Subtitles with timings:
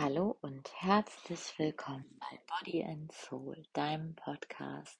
[0.00, 4.96] Hallo und herzlich willkommen bei Body and Soul, deinem Podcast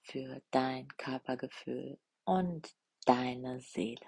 [0.00, 2.74] für dein Körpergefühl und
[3.04, 4.06] deine Seele.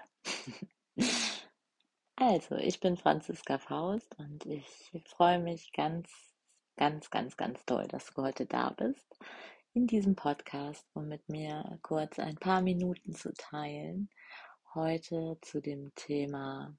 [2.17, 4.67] also, ich bin Franziska Faust und ich
[5.05, 6.10] freue mich ganz,
[6.77, 9.19] ganz, ganz, ganz toll, dass du heute da bist
[9.75, 14.09] in diesem Podcast, um mit mir kurz ein paar Minuten zu teilen.
[14.75, 16.75] Heute zu dem Thema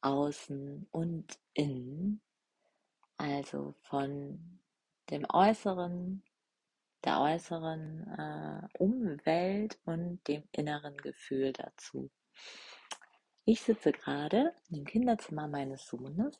[0.00, 2.22] Außen und Innen
[3.22, 4.60] also von
[5.10, 6.24] dem äußeren,
[7.04, 12.10] der äußeren äh, Umwelt und dem inneren Gefühl dazu.
[13.44, 16.36] Ich sitze gerade im Kinderzimmer meines Sohnes.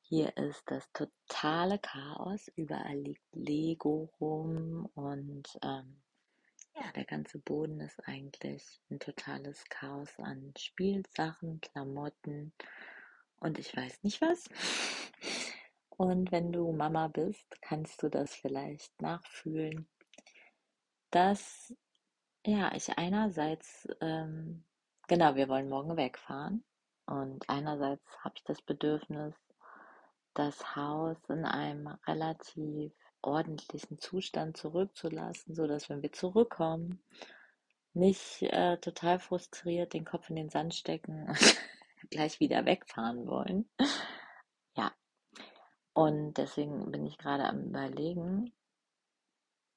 [0.00, 2.50] Hier ist das totale Chaos.
[2.56, 6.00] Überall liegt Lego rum und ähm,
[6.74, 12.52] ja, der ganze Boden ist eigentlich ein totales Chaos an Spielsachen, Klamotten
[13.40, 14.48] und ich weiß nicht was.
[15.98, 19.88] Und wenn du Mama bist, kannst du das vielleicht nachfühlen,
[21.10, 21.74] dass
[22.46, 24.62] ja, ich einerseits, ähm,
[25.08, 26.62] genau, wir wollen morgen wegfahren
[27.06, 29.34] und einerseits habe ich das Bedürfnis,
[30.34, 37.02] das Haus in einem relativ ordentlichen Zustand zurückzulassen, so dass wenn wir zurückkommen,
[37.92, 41.36] nicht äh, total frustriert den Kopf in den Sand stecken und
[42.10, 43.68] gleich wieder wegfahren wollen.
[45.98, 48.52] Und deswegen bin ich gerade am Überlegen,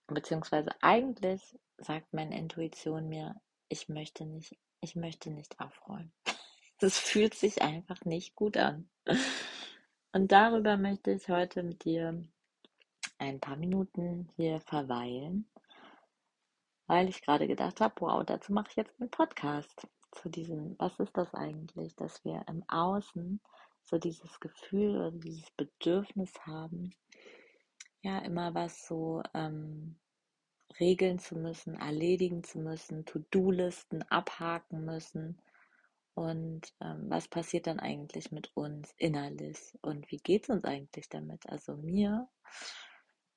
[0.05, 6.13] beziehungsweise eigentlich sagt meine Intuition mir, ich möchte nicht, ich möchte nicht aufräumen.
[6.78, 8.88] Das fühlt sich einfach nicht gut an.
[10.13, 12.23] Und darüber möchte ich heute mit dir
[13.17, 15.50] ein paar Minuten hier verweilen,
[16.85, 21.00] weil ich gerade gedacht habe, wow, dazu mache ich jetzt einen Podcast zu diesem, was
[21.00, 23.41] ist das eigentlich, dass wir im Außen
[23.83, 26.93] so dieses Gefühl oder dieses Bedürfnis haben,
[28.01, 29.99] ja, immer was so ähm,
[30.79, 35.41] regeln zu müssen, erledigen zu müssen, To-Do-Listen abhaken müssen.
[36.13, 39.57] Und ähm, was passiert dann eigentlich mit uns innerlich?
[39.81, 41.47] Und wie geht es uns eigentlich damit?
[41.47, 42.27] Also mir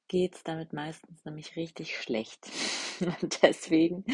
[0.08, 2.50] geht es damit meistens nämlich richtig schlecht.
[3.00, 4.04] Und deswegen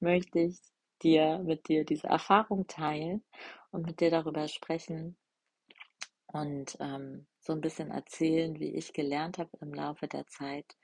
[0.00, 0.58] möchte ich
[1.02, 3.22] dir mit dir diese Erfahrung teilen
[3.70, 5.16] und mit dir darüber sprechen,
[6.34, 10.76] und ähm, so ein bisschen erzählen, wie ich gelernt habe im Laufe der Zeit,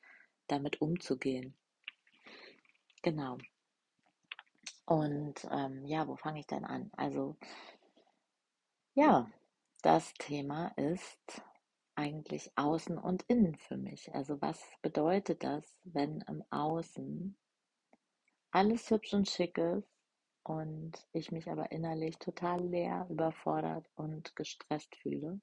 [0.46, 1.56] damit umzugehen.
[3.02, 3.36] Genau.
[4.86, 6.90] Und ähm, ja, wo fange ich denn an?
[6.96, 7.36] Also,
[8.94, 9.28] ja,
[9.82, 11.42] das Thema ist
[11.96, 14.14] eigentlich Außen und Innen für mich.
[14.14, 17.36] Also, was bedeutet das, wenn im Außen
[18.52, 19.99] alles hübsch und schick ist
[20.50, 25.40] und ich mich aber innerlich total leer, überfordert und gestresst fühle.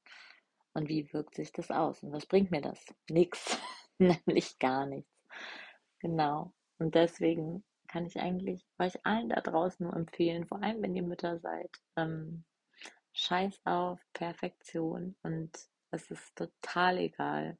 [0.73, 2.03] Und wie wirkt sich das aus?
[2.03, 2.85] Und was bringt mir das?
[3.09, 3.57] Nix,
[3.99, 5.09] nämlich gar nichts.
[5.99, 6.53] Genau.
[6.77, 11.03] Und deswegen kann ich eigentlich euch allen da draußen nur empfehlen, vor allem wenn ihr
[11.03, 12.43] Mütter seid, ähm,
[13.13, 15.57] scheiß auf Perfektion und
[15.91, 17.57] es ist total egal,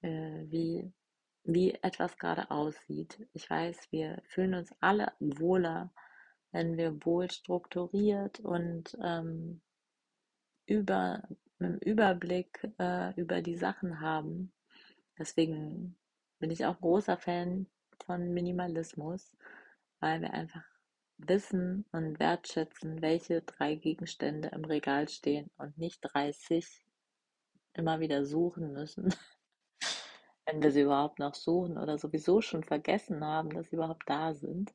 [0.00, 0.90] äh, wie,
[1.44, 3.28] wie etwas gerade aussieht.
[3.34, 5.92] Ich weiß, wir fühlen uns alle wohler,
[6.52, 9.60] wenn wir wohl strukturiert und ähm,
[10.66, 11.22] über,
[11.58, 14.52] einen Überblick äh, über die Sachen haben.
[15.18, 15.96] Deswegen
[16.38, 17.66] bin ich auch großer Fan
[18.06, 19.36] von Minimalismus,
[20.00, 20.64] weil wir einfach
[21.18, 26.66] wissen und wertschätzen, welche drei Gegenstände im Regal stehen und nicht 30
[27.74, 29.14] immer wieder suchen müssen,
[30.46, 34.34] wenn wir sie überhaupt noch suchen oder sowieso schon vergessen haben, dass sie überhaupt da
[34.34, 34.72] sind.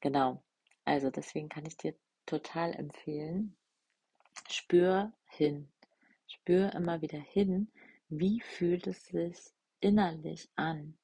[0.00, 0.42] Genau.
[0.86, 1.94] Also deswegen kann ich dir
[2.26, 3.56] total empfehlen,
[4.48, 5.68] spür hin.
[6.28, 7.72] Spür immer wieder hin,
[8.08, 9.36] wie fühlt es sich
[9.80, 10.96] innerlich an,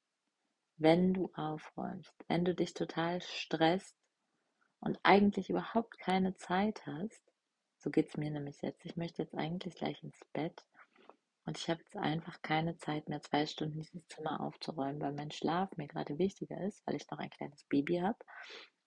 [0.77, 3.97] wenn du aufräumst, wenn du dich total stresst
[4.79, 7.21] und eigentlich überhaupt keine Zeit hast.
[7.77, 8.85] So geht es mir nämlich jetzt.
[8.85, 10.65] Ich möchte jetzt eigentlich gleich ins Bett
[11.45, 15.31] und ich habe jetzt einfach keine Zeit mehr, zwei Stunden dieses Zimmer aufzuräumen, weil mein
[15.31, 18.19] Schlaf mir gerade wichtiger ist, weil ich noch ein kleines Baby habe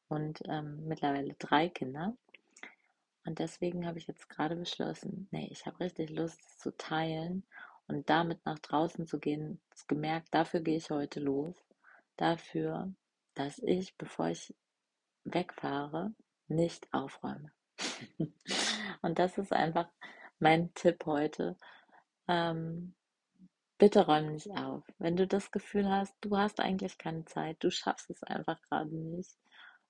[0.09, 2.17] und ähm, mittlerweile drei Kinder.
[3.25, 7.45] Und deswegen habe ich jetzt gerade beschlossen, nee, ich habe richtig Lust zu teilen
[7.89, 9.61] und damit nach draußen zu gehen.
[9.89, 11.55] Gemerkt, dafür gehe ich heute los.
[12.17, 12.93] Dafür,
[13.35, 14.55] dass ich, bevor ich
[15.25, 16.13] wegfahre,
[16.49, 17.53] nicht aufräume.
[19.03, 19.89] und das ist einfach
[20.39, 21.57] mein Tipp heute.
[22.29, 22.95] Ähm,
[23.79, 24.85] bitte räum nicht auf.
[24.99, 28.95] Wenn du das Gefühl hast, du hast eigentlich keine Zeit, du schaffst es einfach gerade
[28.95, 29.37] nicht,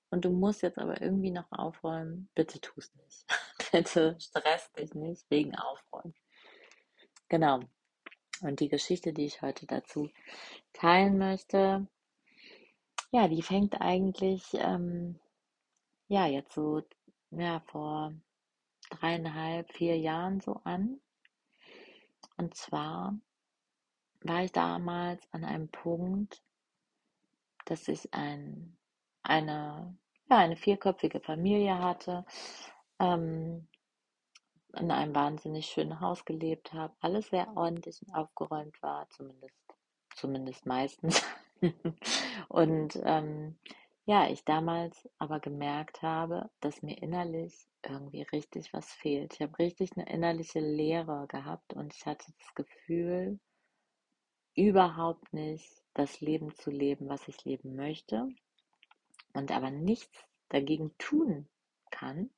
[0.09, 3.25] und du musst jetzt aber irgendwie noch aufräumen, bitte tu es nicht.
[3.71, 6.15] bitte stress dich nicht wegen Aufräumen.
[7.29, 7.59] genau.
[8.41, 10.11] Und die Geschichte, die ich heute dazu
[10.73, 11.87] teilen möchte,
[13.11, 15.19] ja, die fängt eigentlich, ähm,
[16.07, 16.83] ja, jetzt so,
[17.31, 18.13] ja, vor
[18.89, 21.01] dreieinhalb, vier Jahren so an.
[22.37, 23.17] Und zwar
[24.21, 26.41] war ich damals an einem Punkt,
[27.65, 28.77] dass ich ein,
[29.27, 29.97] eine,
[30.29, 32.25] ja, eine vierköpfige Familie hatte,
[32.99, 33.67] ähm,
[34.75, 39.55] in einem wahnsinnig schönen Haus gelebt habe, alles sehr ordentlich und aufgeräumt war, zumindest,
[40.15, 41.23] zumindest meistens.
[42.49, 43.57] und ähm,
[44.05, 49.33] ja, ich damals aber gemerkt habe, dass mir innerlich irgendwie richtig was fehlt.
[49.33, 53.39] Ich habe richtig eine innerliche Leere gehabt und ich hatte das Gefühl,
[54.55, 58.29] überhaupt nicht das Leben zu leben, was ich leben möchte
[59.37, 61.47] und aber nichts dagegen tun
[61.91, 62.31] kann,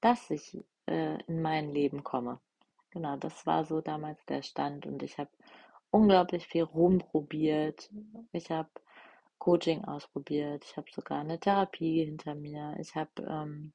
[0.00, 2.40] dass ich äh, in mein Leben komme.
[2.90, 5.30] Genau, das war so damals der Stand und ich habe
[5.90, 7.90] unglaublich viel rumprobiert.
[8.32, 8.68] Ich habe
[9.38, 13.72] Coaching ausprobiert, ich habe sogar eine Therapie hinter mir, ich habe ähm,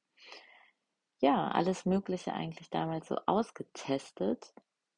[1.20, 4.52] ja alles Mögliche eigentlich damals so ausgetestet,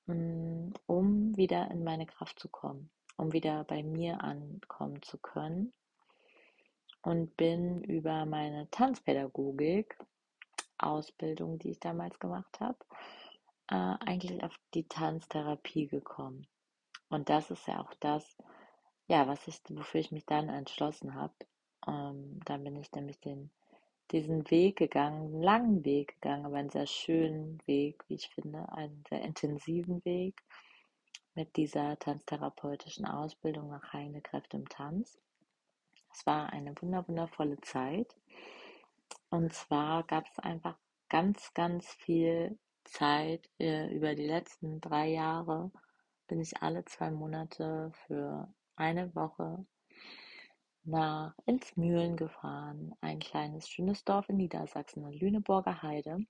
[0.06, 5.72] mm, um wieder in meine Kraft zu kommen, um wieder bei mir ankommen zu können
[7.06, 9.96] und bin über meine Tanzpädagogik
[10.76, 12.78] Ausbildung, die ich damals gemacht habe,
[13.68, 16.48] äh, eigentlich auf die Tanztherapie gekommen.
[17.08, 18.36] Und das ist ja auch das,
[19.06, 21.32] ja, was ich, wofür ich mich dann entschlossen habe.
[21.86, 23.52] Ähm, dann bin ich nämlich den,
[24.10, 28.72] diesen Weg gegangen, einen langen Weg gegangen, aber einen sehr schönen Weg, wie ich finde,
[28.72, 30.42] einen sehr intensiven Weg
[31.36, 35.20] mit dieser tanztherapeutischen Ausbildung nach Heilende Kräfte im Tanz.
[36.18, 38.16] Es war eine wundervolle Zeit.
[39.28, 40.78] Und zwar gab es einfach
[41.10, 45.70] ganz, ganz viel Zeit äh, über die letzten drei Jahre.
[46.26, 49.66] Bin ich alle zwei Monate für eine Woche
[50.84, 56.20] nach ins Mühlen gefahren, ein kleines schönes Dorf in Niedersachsen, in Lüneburger Heide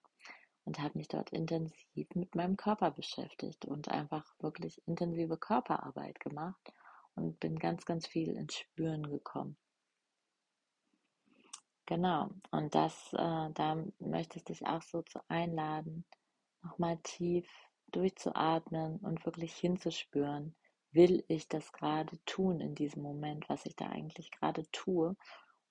[0.64, 6.72] und habe mich dort intensiv mit meinem Körper beschäftigt und einfach wirklich intensive Körperarbeit gemacht
[7.14, 9.56] und bin ganz, ganz viel ins Spüren gekommen.
[11.86, 16.04] Genau, und das, äh, da möchte ich dich auch so zu einladen,
[16.62, 17.48] nochmal tief
[17.92, 20.54] durchzuatmen und wirklich hinzuspüren,
[20.92, 25.16] will ich das gerade tun in diesem Moment, was ich da eigentlich gerade tue,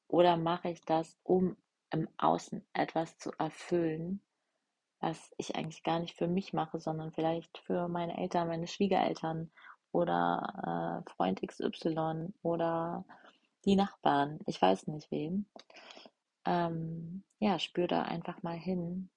[0.07, 1.57] oder mache ich das, um
[1.91, 4.21] im Außen etwas zu erfüllen,
[5.01, 9.51] was ich eigentlich gar nicht für mich mache, sondern vielleicht für meine Eltern, meine Schwiegereltern
[9.91, 13.05] oder äh, Freund XY oder
[13.65, 15.47] die Nachbarn, ich weiß nicht wen
[16.45, 19.09] ähm, ja, spür da einfach mal hin,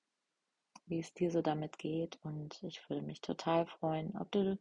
[0.87, 2.19] wie es dir so damit geht.
[2.23, 4.59] Und ich würde mich total freuen, ob du,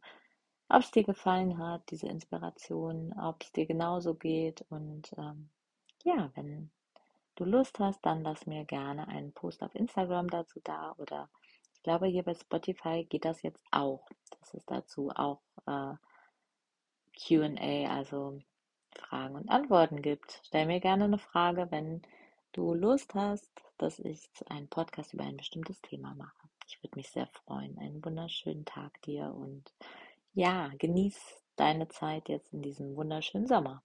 [0.68, 4.64] ob es dir gefallen hat, diese Inspiration, ob es dir genauso geht.
[4.68, 5.50] Und ähm,
[6.04, 6.70] ja, wenn
[7.36, 11.28] du Lust hast, dann lass mir gerne einen Post auf Instagram dazu da oder
[11.74, 14.08] ich glaube, hier bei Spotify geht das jetzt auch,
[14.40, 15.94] dass es dazu auch äh,
[17.16, 18.40] QA, also
[18.96, 20.40] Fragen und Antworten gibt.
[20.44, 22.02] Stell mir gerne eine Frage, wenn
[22.52, 26.48] du Lust hast, dass ich einen Podcast über ein bestimmtes Thema mache.
[26.66, 27.78] Ich würde mich sehr freuen.
[27.78, 29.72] Einen wunderschönen Tag dir und
[30.34, 31.18] ja, genieß
[31.56, 33.82] deine Zeit jetzt in diesem wunderschönen Sommer.